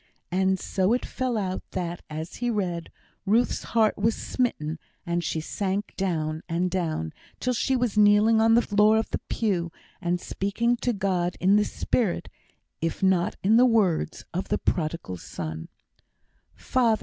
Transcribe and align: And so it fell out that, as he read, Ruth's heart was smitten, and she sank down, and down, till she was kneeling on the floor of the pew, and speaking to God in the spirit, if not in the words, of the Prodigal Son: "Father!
And 0.31 0.59
so 0.59 0.93
it 0.93 1.05
fell 1.05 1.37
out 1.37 1.61
that, 1.73 2.01
as 2.09 2.37
he 2.37 2.49
read, 2.49 2.89
Ruth's 3.23 3.65
heart 3.77 3.99
was 3.99 4.15
smitten, 4.15 4.79
and 5.05 5.23
she 5.23 5.39
sank 5.39 5.93
down, 5.95 6.41
and 6.49 6.71
down, 6.71 7.13
till 7.39 7.53
she 7.53 7.75
was 7.75 7.99
kneeling 7.99 8.41
on 8.41 8.55
the 8.55 8.63
floor 8.63 8.97
of 8.97 9.11
the 9.11 9.19
pew, 9.29 9.71
and 10.01 10.19
speaking 10.19 10.75
to 10.77 10.91
God 10.91 11.37
in 11.39 11.55
the 11.55 11.63
spirit, 11.65 12.29
if 12.81 13.03
not 13.03 13.35
in 13.43 13.57
the 13.57 13.65
words, 13.67 14.25
of 14.33 14.47
the 14.47 14.57
Prodigal 14.57 15.17
Son: 15.17 15.69
"Father! 16.55 16.99